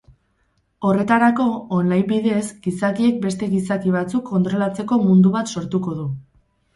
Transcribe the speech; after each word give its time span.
Horretarako, 0.87 1.43
online 1.79 2.07
bidez 2.11 2.41
gizakiek 2.63 3.19
beste 3.25 3.49
gizaki 3.51 3.93
batzuk 3.97 4.23
kontrolatzeko 4.31 4.99
mundu 5.03 5.35
bat 5.37 5.53
sortuko 5.57 5.95
du. 6.01 6.07